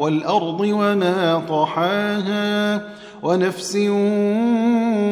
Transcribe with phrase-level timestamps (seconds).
[0.00, 2.82] والأرض وما طحاها
[3.22, 3.76] ونفس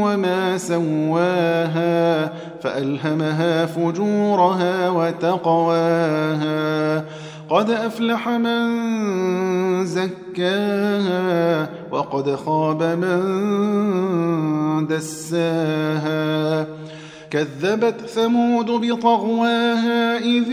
[0.00, 6.50] وما سواها فألهمها فجورها وتقواها
[7.50, 13.20] قد أفلح من زكاها وقد خاب من
[14.86, 16.66] دساها
[17.30, 20.52] كذبت ثمود بطغواها إذ